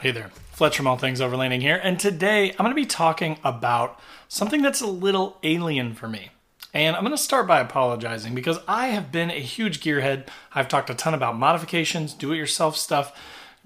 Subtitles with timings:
[0.00, 3.36] Hey there, Fletch from All Things Overlanding here, and today I'm going to be talking
[3.42, 6.30] about something that's a little alien for me.
[6.72, 10.28] And I'm going to start by apologizing because I have been a huge gearhead.
[10.54, 13.12] I've talked a ton about modifications, do it yourself stuff,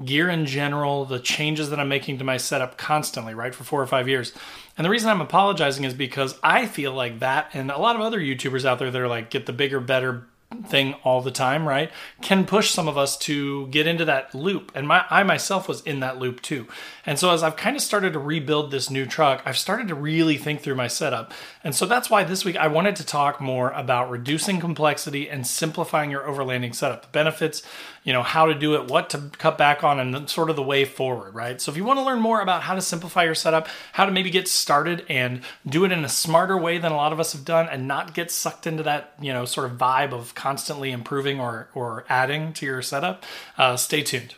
[0.03, 3.83] gear in general, the changes that I'm making to my setup constantly, right, for four
[3.83, 4.33] or five years.
[4.79, 8.01] And the reason I'm apologizing is because I feel like that and a lot of
[8.01, 10.27] other YouTubers out there that are like, get the bigger, better,
[10.67, 11.91] thing all the time, right?
[12.21, 14.73] Can push some of us to get into that loop.
[14.75, 16.67] And my I myself was in that loop too.
[17.05, 19.95] And so as I've kind of started to rebuild this new truck, I've started to
[19.95, 21.33] really think through my setup.
[21.65, 25.47] And so that's why this week I wanted to talk more about reducing complexity and
[25.47, 27.03] simplifying your overlanding setup.
[27.03, 27.63] The benefits,
[28.05, 30.63] you know, how to do it, what to cut back on and sort of the
[30.63, 31.61] way forward, right?
[31.61, 34.13] So if you want to learn more about how to simplify your setup, how to
[34.13, 37.33] maybe get started and do it in a smarter way than a lot of us
[37.33, 40.91] have done and not get sucked into that, you know, sort of vibe of constantly
[40.91, 43.25] improving or, or adding to your setup,
[43.57, 44.35] uh, stay tuned.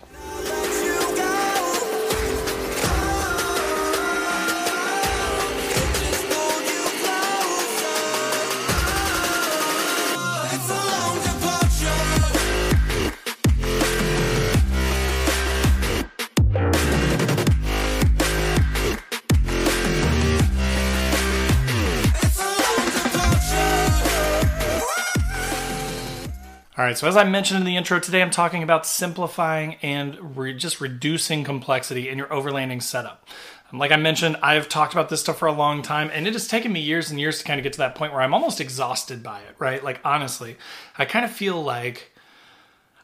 [26.85, 30.37] All right, so as I mentioned in the intro, today I'm talking about simplifying and
[30.37, 33.27] re- just reducing complexity in your overlanding setup.
[33.73, 36.35] Um, like I mentioned, I've talked about this stuff for a long time, and it
[36.35, 38.35] has taken me years and years to kind of get to that point where I'm
[38.35, 39.82] almost exhausted by it, right?
[39.82, 40.59] Like, honestly,
[40.99, 42.12] I kind of feel like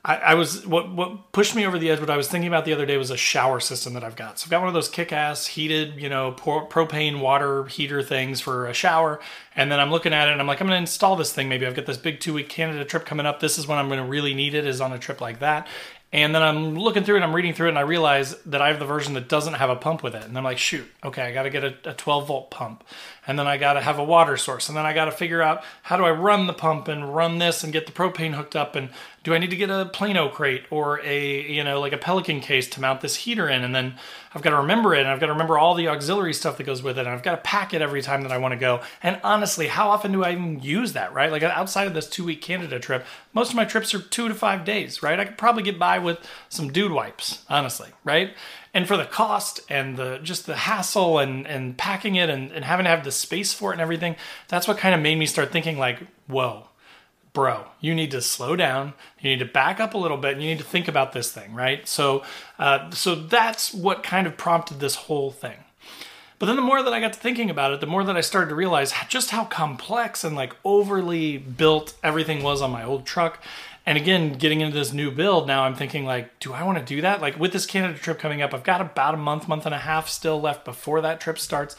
[0.03, 2.01] I, I, was what what pushed me over the edge.
[2.01, 4.39] What I was thinking about the other day was a shower system that I've got.
[4.39, 8.41] So I've got one of those kick-ass heated, you know, pro- propane water heater things
[8.41, 9.21] for a shower,
[9.55, 11.51] and then I'm looking at it and I'm like, I'm going to install this thing.
[11.51, 13.41] Maybe I've got this big two-week Canada trip coming up.
[13.41, 14.67] This is when I'm going to really need it.
[14.67, 15.69] Is on a trip like that.
[16.13, 18.69] And then I'm looking through it I'm reading through it and I realize that I
[18.69, 20.25] have the version that doesn't have a pump with it.
[20.25, 22.83] And I'm like, shoot, okay, I got to get a, a 12 volt pump.
[23.31, 24.69] And then I got to have a water source.
[24.69, 27.39] And then I got to figure out how do I run the pump and run
[27.39, 28.75] this and get the propane hooked up.
[28.75, 28.89] And
[29.23, 32.41] do I need to get a Plano crate or a, you know, like a Pelican
[32.41, 33.63] case to mount this heater in?
[33.63, 33.95] And then
[34.35, 36.65] I've got to remember it and I've got to remember all the auxiliary stuff that
[36.65, 37.03] goes with it.
[37.03, 38.81] And I've got to pack it every time that I want to go.
[39.01, 41.31] And honestly, how often do I even use that, right?
[41.31, 44.35] Like outside of this two week Canada trip, most of my trips are two to
[44.35, 45.21] five days, right?
[45.21, 46.19] I could probably get by with
[46.49, 48.35] some dude wipes, honestly, right?
[48.73, 52.65] And for the cost and the just the hassle and and packing it and, and
[52.65, 54.17] having to have the space for it and everything,
[54.49, 56.69] that's what kind of made me start thinking like, whoa,
[57.33, 58.95] bro, you need to slow down.
[59.21, 60.35] You need to back up a little bit.
[60.35, 61.87] And you need to think about this thing, right?
[61.87, 62.23] So,
[62.59, 65.57] uh, so that's what kind of prompted this whole thing.
[66.39, 68.23] But then the more that I got to thinking about it, the more that I
[68.23, 73.05] started to realize just how complex and like overly built everything was on my old
[73.05, 73.43] truck.
[73.87, 76.85] And again, getting into this new build, now I'm thinking like, do I want to
[76.85, 77.21] do that?
[77.21, 79.79] Like with this Canada trip coming up, I've got about a month, month and a
[79.79, 81.77] half still left before that trip starts.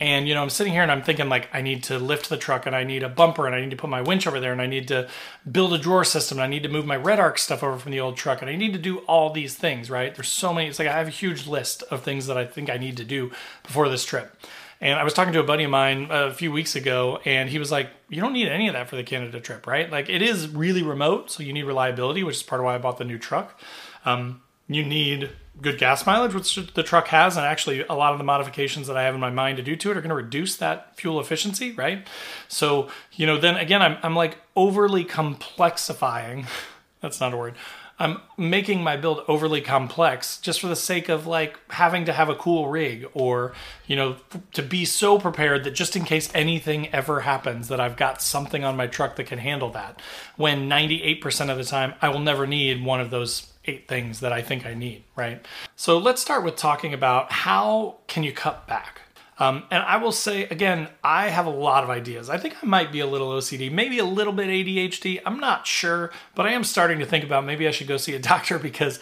[0.00, 2.36] And you know, I'm sitting here and I'm thinking like I need to lift the
[2.36, 4.50] truck and I need a bumper and I need to put my winch over there
[4.50, 5.08] and I need to
[5.48, 8.00] build a drawer system and I need to move my Redarc stuff over from the
[8.00, 10.12] old truck and I need to do all these things, right?
[10.12, 12.68] There's so many it's like I have a huge list of things that I think
[12.68, 13.30] I need to do
[13.62, 14.34] before this trip.
[14.82, 17.60] And I was talking to a buddy of mine a few weeks ago, and he
[17.60, 19.88] was like, You don't need any of that for the Canada trip, right?
[19.88, 22.78] Like, it is really remote, so you need reliability, which is part of why I
[22.78, 23.60] bought the new truck.
[24.04, 28.18] Um, you need good gas mileage, which the truck has, and actually a lot of
[28.18, 30.16] the modifications that I have in my mind to do to it are going to
[30.16, 32.04] reduce that fuel efficiency, right?
[32.48, 36.46] So, you know, then again, I'm, I'm like overly complexifying.
[37.00, 37.54] That's not a word.
[37.98, 42.28] I'm making my build overly complex just for the sake of like having to have
[42.28, 43.52] a cool rig or,
[43.86, 44.16] you know,
[44.54, 48.64] to be so prepared that just in case anything ever happens that I've got something
[48.64, 50.00] on my truck that can handle that.
[50.36, 54.32] When 98% of the time I will never need one of those eight things that
[54.32, 55.44] I think I need, right?
[55.76, 59.02] So let's start with talking about how can you cut back?
[59.38, 62.28] Um, and I will say again, I have a lot of ideas.
[62.28, 65.20] I think I might be a little OCD, maybe a little bit ADHD.
[65.24, 68.14] I'm not sure, but I am starting to think about maybe I should go see
[68.14, 69.00] a doctor because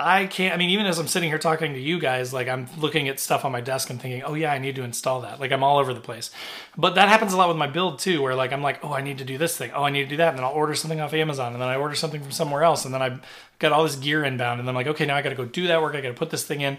[0.00, 0.54] I can't.
[0.54, 3.20] I mean, even as I'm sitting here talking to you guys, like I'm looking at
[3.20, 5.40] stuff on my desk and thinking, oh yeah, I need to install that.
[5.40, 6.30] Like I'm all over the place.
[6.76, 9.02] But that happens a lot with my build too, where like I'm like, oh, I
[9.02, 9.70] need to do this thing.
[9.74, 10.30] Oh, I need to do that.
[10.30, 12.84] And then I'll order something off Amazon and then I order something from somewhere else.
[12.84, 13.20] And then I've
[13.58, 14.58] got all this gear inbound.
[14.58, 15.94] And then I'm like, okay, now I got to go do that work.
[15.94, 16.78] I got to put this thing in.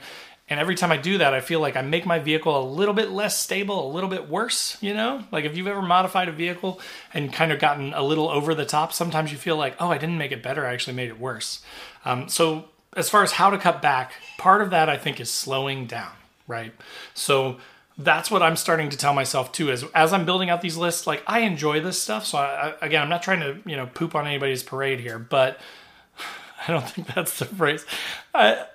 [0.52, 2.94] And every time I do that, I feel like I make my vehicle a little
[2.94, 5.24] bit less stable, a little bit worse, you know?
[5.32, 6.82] Like if you've ever modified a vehicle
[7.14, 9.98] and kind of gotten a little over the top, sometimes you feel like, oh, I
[9.98, 11.62] didn't make it better, I actually made it worse.
[12.04, 12.66] Um, so
[12.98, 16.12] as far as how to cut back, part of that I think is slowing down,
[16.48, 16.74] right?
[17.14, 17.56] So
[17.98, 19.72] that's what I'm starting to tell myself too.
[19.72, 22.26] As as I'm building out these lists, like I enjoy this stuff.
[22.26, 25.18] So I, I, again, I'm not trying to you know poop on anybody's parade here,
[25.18, 25.62] but
[26.68, 27.86] I don't think that's the phrase.
[28.34, 28.66] I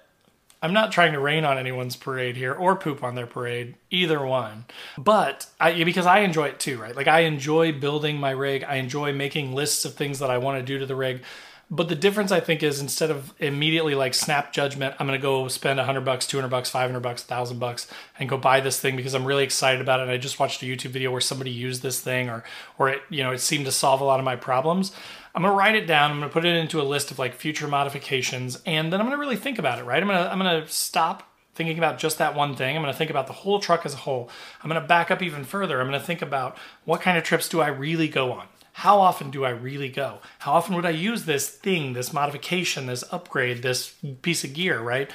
[0.62, 4.25] I'm not trying to rain on anyone's parade here or poop on their parade, either
[4.25, 4.64] one.
[4.97, 6.97] But I, because I enjoy it too, right?
[6.97, 10.58] Like I enjoy building my rig, I enjoy making lists of things that I want
[10.58, 11.23] to do to the rig.
[11.69, 15.23] But the difference I think is instead of immediately like snap judgment, I'm going to
[15.23, 17.88] go spend 100 bucks, 200 bucks, 500 bucks, 1000 bucks
[18.20, 20.05] and go buy this thing because I'm really excited about it.
[20.05, 22.44] And I just watched a YouTube video where somebody used this thing or
[22.79, 24.93] or it, you know, it seemed to solve a lot of my problems.
[25.36, 26.10] I'm to write it down.
[26.10, 29.16] I'm to put it into a list of like future modifications and then I'm to
[29.16, 30.02] really think about it, right?
[30.02, 32.76] I'm to I'm to stop thinking about just that one thing.
[32.76, 34.28] I'm going to think about the whole truck as a whole.
[34.62, 35.80] I'm going to back up even further.
[35.80, 38.46] I'm going to think about what kind of trips do I really go on?
[38.80, 40.18] how often do I really go?
[40.40, 44.78] How often would I use this thing, this modification, this upgrade, this piece of gear,
[44.80, 45.10] right?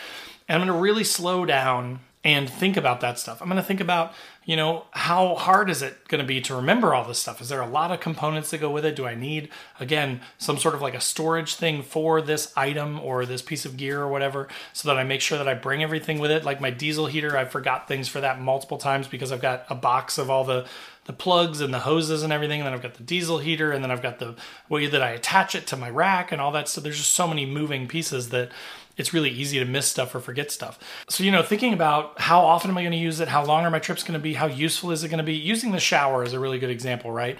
[0.48, 3.42] And I'm going to really slow down and think about that stuff.
[3.42, 4.14] I'm going to think about,
[4.46, 7.42] you know, how hard is it going to be to remember all this stuff?
[7.42, 8.96] Is there a lot of components that go with it?
[8.96, 13.26] Do I need, again, some sort of like a storage thing for this item or
[13.26, 16.20] this piece of gear or whatever so that I make sure that I bring everything
[16.20, 16.44] with it?
[16.44, 19.76] Like my diesel heater, I forgot things for that multiple times because I've got a
[19.76, 20.68] box of all the
[21.06, 22.60] the plugs and the hoses and everything.
[22.60, 24.36] And then I've got the diesel heater, and then I've got the
[24.70, 26.84] way that I attach it to my rack and all that stuff.
[26.84, 28.52] There's just so many moving pieces that
[28.98, 30.78] it's really easy to miss stuff or forget stuff.
[31.10, 33.30] So, you know, thinking about how often am I going to use it?
[33.30, 34.34] How long are my trips going to be?
[34.34, 35.34] How useful is it going to be?
[35.34, 37.38] Using the shower is a really good example, right?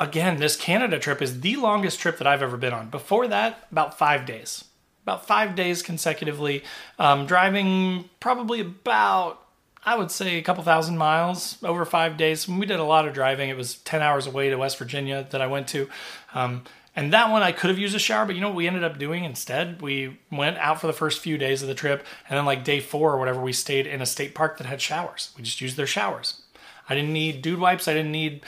[0.00, 2.88] Again, this Canada trip is the longest trip that I've ever been on.
[2.88, 4.64] Before that, about five days.
[5.02, 6.62] About five days consecutively,
[6.98, 9.41] um, driving probably about
[9.84, 12.46] I would say a couple thousand miles over five days.
[12.46, 13.50] We did a lot of driving.
[13.50, 15.88] It was 10 hours away to West Virginia that I went to.
[16.34, 16.62] Um,
[16.94, 18.84] and that one I could have used a shower, but you know what we ended
[18.84, 19.80] up doing instead?
[19.80, 22.80] We went out for the first few days of the trip, and then like day
[22.80, 25.30] four or whatever, we stayed in a state park that had showers.
[25.36, 26.42] We just used their showers.
[26.88, 27.88] I didn't need dude wipes.
[27.88, 28.42] I didn't need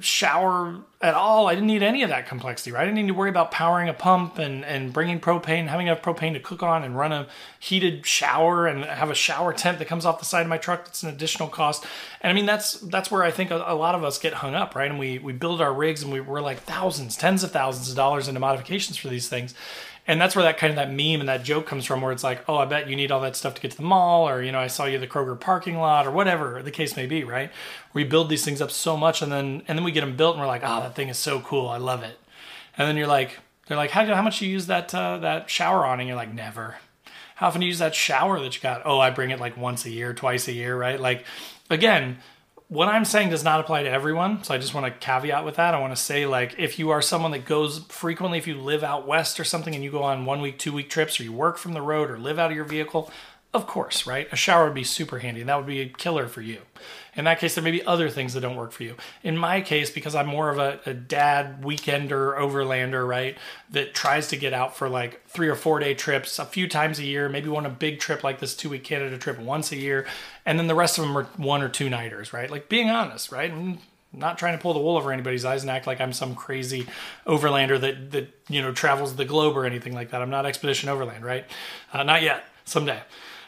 [0.00, 1.48] shower at all.
[1.48, 2.82] I didn't need any of that complexity, right?
[2.82, 6.02] I didn't need to worry about powering a pump and, and bringing propane, having enough
[6.02, 7.26] propane to cook on and run a
[7.58, 10.84] heated shower and have a shower tent that comes off the side of my truck.
[10.84, 11.84] That's an additional cost.
[12.20, 14.54] And I mean, that's that's where I think a, a lot of us get hung
[14.54, 14.90] up, right?
[14.90, 17.96] And we, we build our rigs and we, we're like thousands, tens of thousands of
[17.96, 19.54] dollars into modifications for these things
[20.06, 22.24] and that's where that kind of that meme and that joke comes from where it's
[22.24, 24.42] like oh i bet you need all that stuff to get to the mall or
[24.42, 27.06] you know i saw you at the kroger parking lot or whatever the case may
[27.06, 27.50] be right?
[27.92, 30.34] We build these things up so much and then and then we get them built
[30.34, 31.68] and we're like oh that thing is so cool.
[31.68, 32.18] I love it.
[32.76, 35.84] And then you're like they're like how, how much you use that uh, that shower
[35.84, 36.00] on?
[36.00, 36.76] And you're like never.
[37.36, 38.82] How often do you use that shower that you got?
[38.84, 41.00] Oh i bring it like once a year twice a year right?
[41.00, 41.24] Like
[41.70, 42.18] again
[42.72, 44.42] what I'm saying does not apply to everyone.
[44.44, 45.74] So I just want to caveat with that.
[45.74, 48.82] I want to say, like, if you are someone that goes frequently, if you live
[48.82, 51.34] out west or something and you go on one week, two week trips, or you
[51.34, 53.10] work from the road or live out of your vehicle,
[53.54, 54.28] of course, right?
[54.32, 56.62] A shower would be super handy and that would be a killer for you.
[57.14, 58.96] In that case, there may be other things that don't work for you.
[59.22, 63.36] In my case, because I'm more of a, a dad weekender, overlander, right,
[63.70, 66.98] that tries to get out for like three or four day trips a few times
[66.98, 69.76] a year, maybe one a big trip like this two week Canada trip once a
[69.76, 70.06] year,
[70.46, 72.50] and then the rest of them are one or two nighters, right?
[72.50, 73.50] Like being honest, right?
[73.50, 73.78] And
[74.14, 76.86] not trying to pull the wool over anybody's eyes and act like I'm some crazy
[77.26, 80.22] overlander that that you know travels the globe or anything like that.
[80.22, 81.44] I'm not Expedition Overland, right?
[81.92, 82.44] Uh, not yet.
[82.64, 83.00] Someday.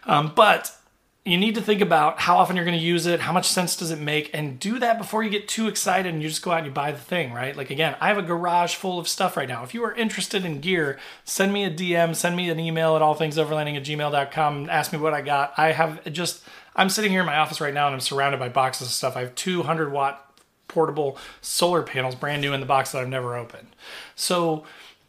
[0.07, 0.77] Um, but
[1.25, 3.77] you need to think about how often you're going to use it, how much sense
[3.77, 6.51] does it make, and do that before you get too excited and you just go
[6.51, 7.57] out and you buy the thing, right?
[7.57, 9.63] Like, again, I have a garage full of stuff right now.
[9.63, 13.01] If you are interested in gear, send me a DM, send me an email at
[13.01, 15.55] allthingsoverlanding at gmail.com, ask me what I got.
[15.57, 16.45] I have just,
[16.77, 19.17] I'm sitting here in my office right now and I'm surrounded by boxes of stuff.
[19.17, 20.21] I have 200 watt
[20.69, 23.69] portable solar panels brand new in the box that I've never opened.
[24.15, 24.65] So,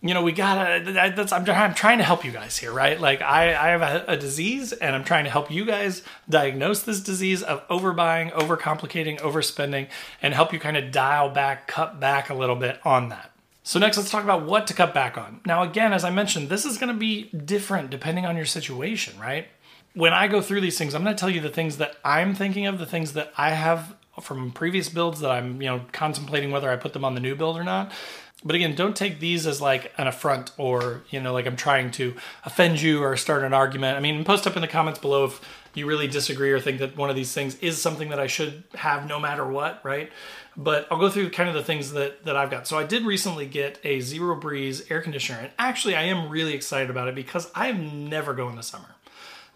[0.07, 0.91] you know, we gotta.
[1.15, 2.99] That's I'm, I'm trying to help you guys here, right?
[2.99, 6.83] Like I, I have a, a, disease, and I'm trying to help you guys diagnose
[6.83, 9.87] this disease of overbuying, overcomplicating, overspending,
[10.21, 13.31] and help you kind of dial back, cut back a little bit on that.
[13.63, 15.41] So next, let's talk about what to cut back on.
[15.43, 19.19] Now, again, as I mentioned, this is going to be different depending on your situation,
[19.19, 19.47] right?
[19.95, 22.35] When I go through these things, I'm going to tell you the things that I'm
[22.35, 26.51] thinking of, the things that I have from previous builds that I'm, you know, contemplating
[26.51, 27.91] whether I put them on the new build or not.
[28.43, 31.89] But again, don't take these as like an affront or, you know, like I'm trying
[31.91, 33.97] to offend you or start an argument.
[33.97, 35.41] I mean, post up in the comments below if
[35.73, 38.63] you really disagree or think that one of these things is something that I should
[38.75, 40.11] have no matter what, right?
[40.55, 42.67] But I'll go through kind of the things that, that I've got.
[42.67, 46.53] So I did recently get a Zero Breeze air conditioner, and actually I am really
[46.53, 48.95] excited about it because I never go in the summer.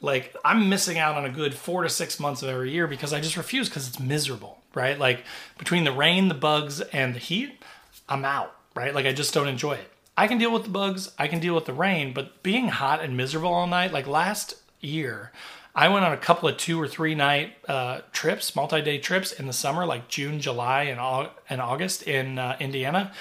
[0.01, 3.13] Like I'm missing out on a good four to six months of every year because
[3.13, 4.97] I just refuse because it's miserable, right?
[4.97, 5.23] Like
[5.57, 7.61] between the rain, the bugs, and the heat,
[8.07, 8.93] I'm out right?
[8.93, 9.91] Like I just don't enjoy it.
[10.17, 13.01] I can deal with the bugs, I can deal with the rain, but being hot
[13.01, 15.31] and miserable all night, like last year,
[15.73, 19.31] I went on a couple of two or three night uh, trips, multi day trips
[19.31, 23.13] in the summer, like June, July, and, all and August in uh, Indiana.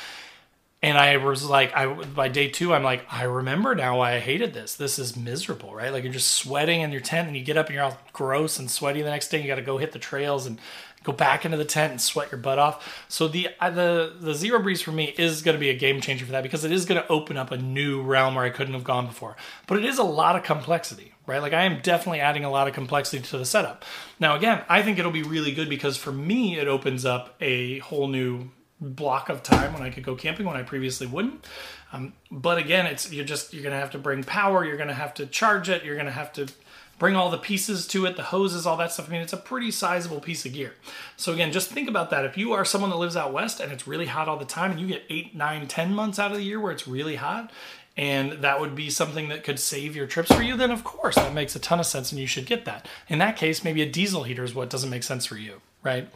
[0.82, 4.18] and I was like, I by day two, I'm like, I remember now why I
[4.20, 4.74] hated this.
[4.74, 5.92] This is miserable, right?
[5.92, 8.58] Like you're just sweating in your tent, and you get up and you're all gross
[8.58, 9.40] and sweaty the next day.
[9.40, 10.58] You got to go hit the trails and
[11.04, 13.04] go back into the tent and sweat your butt off.
[13.08, 16.26] So the the the zero breeze for me is going to be a game changer
[16.26, 18.74] for that because it is going to open up a new realm where I couldn't
[18.74, 19.36] have gone before.
[19.66, 21.40] But it is a lot of complexity, right?
[21.40, 23.84] Like I am definitely adding a lot of complexity to the setup.
[24.20, 27.78] Now again, I think it'll be really good because for me it opens up a
[27.80, 28.50] whole new
[28.80, 31.44] block of time when I could go camping when I previously wouldn't.
[31.92, 34.64] Um, but again, it's you're just you're gonna have to bring power.
[34.64, 35.84] You're gonna have to charge it.
[35.84, 36.46] You're gonna have to
[36.98, 39.08] bring all the pieces to it, the hoses, all that stuff.
[39.08, 40.74] I mean, it's a pretty sizable piece of gear.
[41.16, 42.24] So again, just think about that.
[42.24, 44.72] If you are someone that lives out west and it's really hot all the time,
[44.72, 47.50] and you get eight, nine, ten months out of the year where it's really hot,
[47.96, 51.16] and that would be something that could save your trips for you, then of course
[51.16, 52.86] that makes a ton of sense and you should get that.
[53.08, 56.08] In that case, maybe a diesel heater is what doesn't make sense for you, right?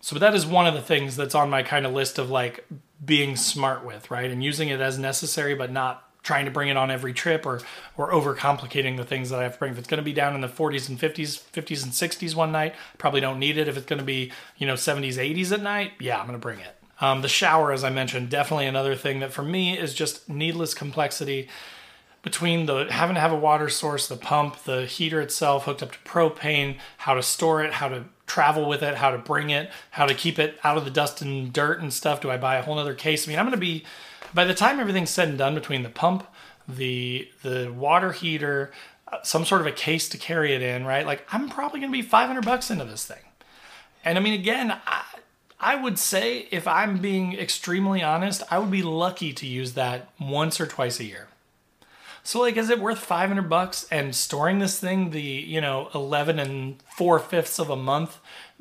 [0.00, 2.66] So that is one of the things that's on my kind of list of like
[3.04, 4.30] being smart with, right?
[4.30, 7.62] And using it as necessary, but not trying to bring it on every trip or
[7.96, 9.72] or overcomplicating the things that I have to bring.
[9.72, 12.52] If it's going to be down in the 40s and 50s, 50s and 60s one
[12.52, 13.66] night, probably don't need it.
[13.66, 16.42] If it's going to be you know 70s, 80s at night, yeah, I'm going to
[16.42, 16.76] bring it.
[17.00, 20.74] Um, the shower, as I mentioned, definitely another thing that for me is just needless
[20.74, 21.48] complexity
[22.22, 25.92] between the having to have a water source, the pump, the heater itself hooked up
[25.92, 29.70] to propane, how to store it, how to travel with it, how to bring it,
[29.92, 32.20] how to keep it out of the dust and dirt and stuff.
[32.20, 33.26] Do I buy a whole other case?
[33.26, 33.84] I mean, I'm going to be
[34.34, 36.26] by the time everything's said and done between the pump,
[36.68, 38.72] the the water heater,
[39.10, 41.06] uh, some sort of a case to carry it in, right?
[41.06, 43.22] Like I'm probably going to be 500 bucks into this thing.
[44.04, 45.04] And I mean, again, I,
[45.60, 50.08] I would say if I'm being extremely honest, I would be lucky to use that
[50.20, 51.28] once or twice a year.
[52.28, 56.38] So like, is it worth 500 bucks and storing this thing the, you know, 11
[56.38, 58.18] and four fifths of a month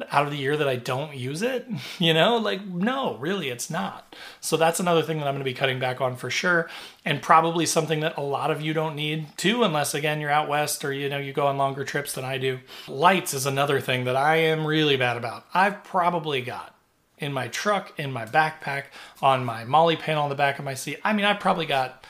[0.09, 1.67] out of the year that I don't use it?
[1.99, 4.15] You know, like, no, really, it's not.
[4.39, 6.69] So that's another thing that I'm going to be cutting back on for sure.
[7.03, 10.47] And probably something that a lot of you don't need too, unless again, you're out
[10.47, 12.59] West or, you know, you go on longer trips than I do.
[12.87, 15.45] Lights is another thing that I am really bad about.
[15.53, 16.73] I've probably got
[17.17, 18.83] in my truck, in my backpack,
[19.21, 21.01] on my MOLLE panel on the back of my seat.
[21.03, 22.05] I mean, I've probably got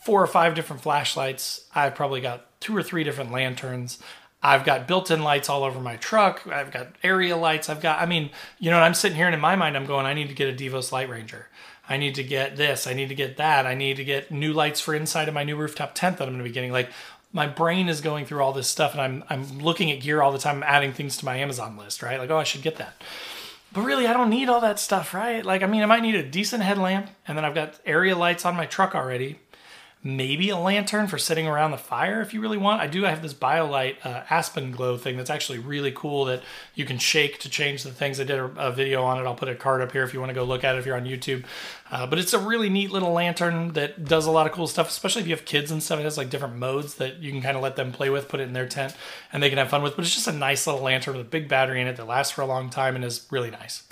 [0.00, 1.66] four or five different flashlights.
[1.74, 3.98] I've probably got two or three different lanterns.
[4.42, 6.46] I've got built-in lights all over my truck.
[6.46, 7.68] I've got area lights.
[7.68, 10.06] I've got, I mean, you know, I'm sitting here and in my mind, I'm going,
[10.06, 11.48] I need to get a Devos Light Ranger.
[11.88, 12.86] I need to get this.
[12.86, 13.66] I need to get that.
[13.66, 16.34] I need to get new lights for inside of my new rooftop tent that I'm
[16.34, 16.72] going to be getting.
[16.72, 16.90] Like
[17.32, 20.32] my brain is going through all this stuff and I'm, I'm looking at gear all
[20.32, 22.18] the time, I'm adding things to my Amazon list, right?
[22.18, 23.02] Like, oh, I should get that.
[23.72, 25.44] But really, I don't need all that stuff, right?
[25.44, 28.44] Like, I mean, I might need a decent headlamp and then I've got area lights
[28.44, 29.38] on my truck already
[30.02, 32.80] maybe a lantern for sitting around the fire if you really want.
[32.80, 36.42] I do have this BioLite uh, AlpenGlow thing that's actually really cool that
[36.74, 38.18] you can shake to change the things.
[38.18, 39.26] I did a, a, video on it.
[39.26, 40.86] I'll put a card up here if you want to go look at it if
[40.86, 41.44] you're on YouTube.
[41.90, 44.88] Uh, but it's a really neat little lantern that does a lot of cool stuff,
[44.88, 46.00] especially if you have kids and stuff.
[46.00, 48.40] It has like different modes that you can kind of let them play with, put
[48.40, 48.96] it in their tent,
[49.34, 49.96] and they can have fun with.
[49.96, 52.32] But it's just a nice little lantern with a big battery in it that lasts
[52.32, 53.82] for a long time and is really nice.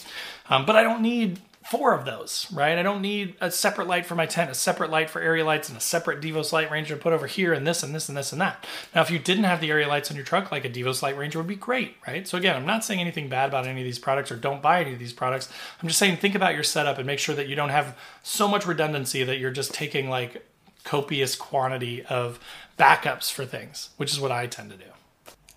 [0.49, 2.79] Um, but I don't need four of those, right?
[2.79, 5.69] I don't need a separate light for my tent, a separate light for area lights,
[5.69, 8.17] and a separate Devos Light Ranger to put over here, and this, and this, and
[8.17, 8.67] this, and that.
[8.95, 11.17] Now, if you didn't have the area lights on your truck, like a Devos Light
[11.17, 12.27] Ranger would be great, right?
[12.27, 14.81] So, again, I'm not saying anything bad about any of these products or don't buy
[14.81, 15.50] any of these products.
[15.83, 18.49] I'm just saying think about your setup and make sure that you don't have so
[18.49, 20.47] much redundancy that you're just taking like
[20.85, 22.38] copious quantity of
[22.79, 24.85] backups for things, which is what I tend to do.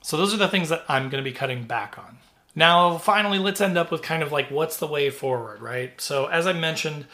[0.02, 2.18] So, those are the things that I'm going to be cutting back on.
[2.54, 6.00] Now, finally, let's end up with kind of like what's the way forward, right?
[6.02, 7.06] So, as I mentioned,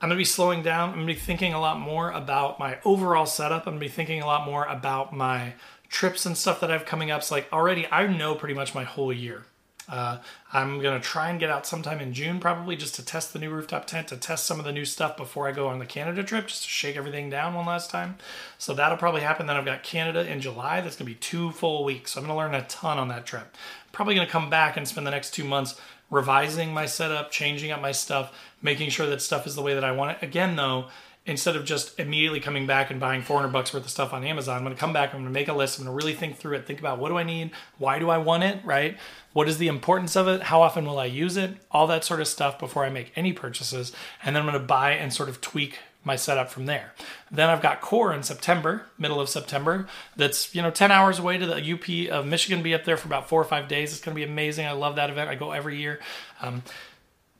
[0.00, 0.90] I'm to be slowing down.
[0.90, 3.66] I'm to be thinking a lot more about my overall setup.
[3.66, 5.54] I'm to be thinking a lot more about my
[5.88, 7.22] trips and stuff that I have coming up.
[7.22, 9.44] So, like, already I know pretty much my whole year.
[9.88, 10.18] Uh,
[10.52, 13.50] I'm to try and get out sometime in June, probably just to test the new
[13.50, 16.24] rooftop tent, to test some of the new stuff before I go on the Canada
[16.24, 18.16] trip, just to shake everything down one last time.
[18.58, 19.46] So that'll probably happen.
[19.46, 20.80] Then I've got Canada in July.
[20.80, 22.12] That's to be two full weeks.
[22.12, 23.54] So I'm to learn a ton on that trip.
[23.96, 27.70] Probably going to come back and spend the next two months revising my setup, changing
[27.70, 30.22] up my stuff, making sure that stuff is the way that I want it.
[30.22, 30.88] Again, though,
[31.24, 34.58] instead of just immediately coming back and buying 400 bucks worth of stuff on Amazon,
[34.58, 36.14] I'm going to come back, I'm going to make a list, I'm going to really
[36.14, 38.98] think through it, think about what do I need, why do I want it, right?
[39.32, 40.42] What is the importance of it?
[40.42, 41.56] How often will I use it?
[41.70, 43.92] All that sort of stuff before I make any purchases.
[44.22, 46.92] And then I'm going to buy and sort of tweak my setup from there.
[47.32, 49.88] Then I've got core in September, middle of September.
[50.14, 52.62] That's you know 10 hours away to the UP of Michigan.
[52.62, 53.92] Be up there for about four or five days.
[53.92, 54.66] It's going to be amazing.
[54.66, 55.28] I love that event.
[55.28, 55.98] I go every year.
[56.40, 56.62] Um,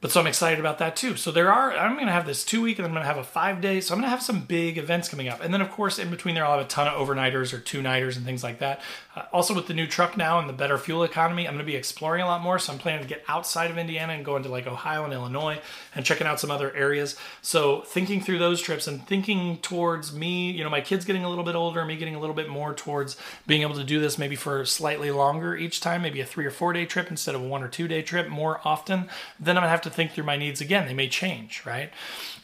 [0.02, 1.16] but so I'm excited about that too.
[1.16, 3.08] So there are, I'm going to have this two week and then I'm going to
[3.08, 3.80] have a five day.
[3.80, 5.42] So I'm going to have some big events coming up.
[5.42, 7.80] And then, of course, in between there, I'll have a ton of overnighters or two
[7.80, 8.82] nighters and things like that.
[9.16, 11.70] Uh, also, with the new truck now and the better fuel economy, I'm going to
[11.70, 12.58] be exploring a lot more.
[12.58, 15.60] So I'm planning to get outside of Indiana and go into like Ohio and Illinois
[15.94, 17.16] and checking out some other areas.
[17.40, 21.28] So thinking through those trips and thinking towards me, you know, my kids getting a
[21.30, 24.18] little bit older, me getting a little bit more towards being able to do this
[24.18, 27.40] maybe for slightly longer each time, maybe a three or four day trip instead of
[27.40, 29.08] a one or two day trip more often,
[29.40, 30.86] then I'm going to have to think through my needs again.
[30.86, 31.90] They may change, right?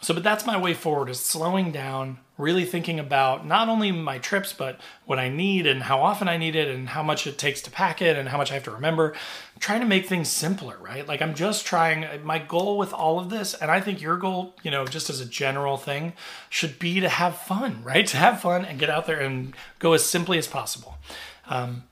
[0.00, 4.18] So, but that's my way forward is slowing down, really thinking about not only my
[4.18, 7.38] trips, but what I need and how often I need it and how much it
[7.38, 9.12] takes to pack it and how much I have to remember.
[9.12, 11.06] I'm trying to make things simpler, right?
[11.06, 14.56] Like I'm just trying, my goal with all of this, and I think your goal,
[14.62, 16.14] you know, just as a general thing,
[16.49, 18.06] should be to have fun, right?
[18.12, 20.99] To have fun and get out there and go as simply as possible.
[21.46, 21.84] Um,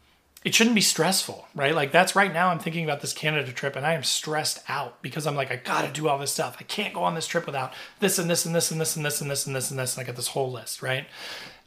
[0.42, 1.74] it shouldn't be stressful, right?
[1.74, 5.02] Like that's right now I'm thinking about this Canada trip and I am stressed out
[5.02, 6.56] because I'm like, I gotta do all this stuff.
[6.58, 9.04] I can't go on this trip without this and this and this and this and
[9.04, 9.96] this and this and this and this.
[9.96, 11.06] And I got this whole list, right?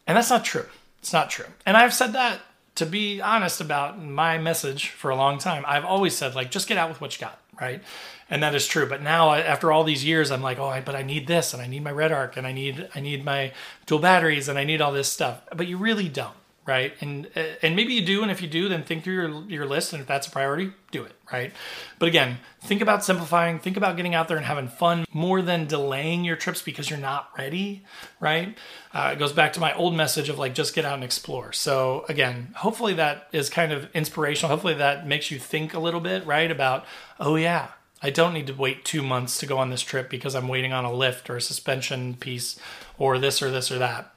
[0.08, 0.65] And that's not true.
[1.00, 1.46] It's not true.
[1.65, 2.39] And I've said that
[2.75, 5.63] to be honest about my message for a long time.
[5.68, 7.84] I've always said, like, just get out with what you got, right?
[8.30, 8.88] And that is true.
[8.88, 11.62] But now, after all these years, I'm like, oh, I, but I need this, and
[11.62, 13.51] I need my Redarc, and I need I need my
[13.86, 15.42] dual batteries, and I need all this stuff.
[15.56, 16.34] But you really don't
[16.65, 16.93] right?
[17.01, 17.27] And
[17.62, 20.01] and maybe you do, and if you do, then think through your your list, and
[20.01, 21.51] if that's a priority, do it, right?
[22.00, 25.65] But again, think about simplifying, think about getting out there and having fun more than
[25.65, 27.84] delaying your trips because you're not ready,
[28.20, 28.58] right?
[28.93, 31.51] Uh, it goes back to my old message of like just get out and explore.
[31.51, 34.50] So again, hopefully that is kind of inspirational.
[34.50, 36.50] Hopefully that makes you think a little bit, right?
[36.50, 36.86] About
[37.20, 37.70] oh yeah.
[38.05, 40.74] I don't need to wait two months to go on this trip because I'm waiting
[40.74, 42.60] on a lift or a suspension piece
[42.98, 44.12] or this or this or that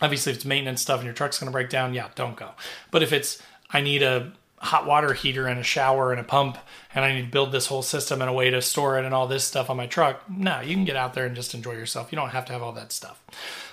[0.00, 2.50] Obviously, if it's maintenance stuff and your truck's going to break down, yeah, don't go.
[2.90, 6.58] But if it's, I need a hot water heater and a shower and a pump,
[6.94, 9.14] and I need to build this whole system and a way to store it and
[9.14, 11.72] all this stuff on my truck, no, you can get out there and just enjoy
[11.72, 12.12] yourself.
[12.12, 13.22] You don't have to have all that stuff.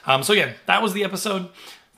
[0.06, 1.50] Um, so, again, that was the episode.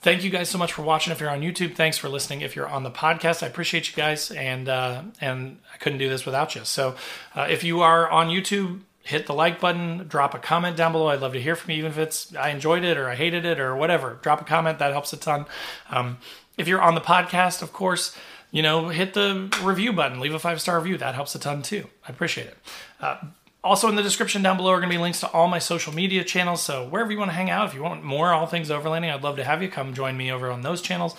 [0.02, 1.12] Thank you guys so much for watching.
[1.12, 2.40] If you're on YouTube, thanks for listening.
[2.40, 6.08] If you're on the podcast, I appreciate you guys, and uh, and I couldn't do
[6.08, 6.64] this without you.
[6.64, 6.96] So,
[7.34, 11.08] uh, if you are on YouTube, hit the like button, drop a comment down below.
[11.08, 13.44] I'd love to hear from you, even if it's I enjoyed it or I hated
[13.44, 14.18] it or whatever.
[14.22, 15.46] Drop a comment, that helps a ton.
[15.90, 16.18] Um,
[16.58, 18.16] if you're on the podcast, of course,
[18.50, 20.98] you know, hit the review button, leave a five star review.
[20.98, 21.86] That helps a ton too.
[22.06, 22.58] I appreciate it.
[23.00, 23.16] Uh,
[23.62, 25.92] also, in the description down below are going to be links to all my social
[25.92, 26.62] media channels.
[26.62, 29.22] So, wherever you want to hang out, if you want more All Things Overlanding, I'd
[29.22, 31.14] love to have you come join me over on those channels.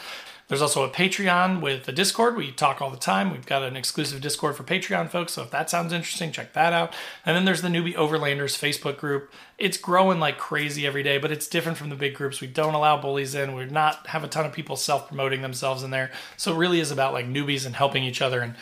[0.51, 2.35] There's also a Patreon with a Discord.
[2.35, 3.31] We talk all the time.
[3.31, 5.31] We've got an exclusive Discord for Patreon folks.
[5.31, 6.93] So if that sounds interesting, check that out.
[7.25, 9.31] And then there's the Newbie Overlanders Facebook group.
[9.57, 12.41] It's growing like crazy every day, but it's different from the big groups.
[12.41, 13.55] We don't allow bullies in.
[13.55, 16.11] We're not have a ton of people self promoting themselves in there.
[16.35, 18.55] So it really is about like newbies and helping each other and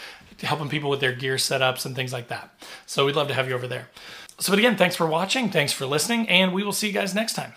[0.43, 2.53] helping people with their gear setups and things like that.
[2.85, 3.89] So we'd love to have you over there.
[4.37, 5.49] So, but again, thanks for watching.
[5.49, 6.29] Thanks for listening.
[6.29, 7.53] And we will see you guys next time.